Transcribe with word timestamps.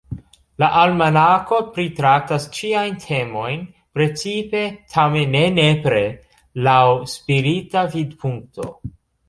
La 0.61 0.67
Almanako 0.83 1.59
pritraktas 1.75 2.47
ĉiajn 2.59 2.95
temojn, 3.05 3.61
precipe, 3.99 4.65
tamen 4.95 5.31
ne 5.37 5.45
nepre, 5.61 6.03
laŭ 6.71 6.83
spirita 7.17 7.89
vidpunkto. 7.97 8.71